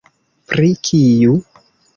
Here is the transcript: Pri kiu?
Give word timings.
Pri 0.53 0.71
kiu? 0.89 1.39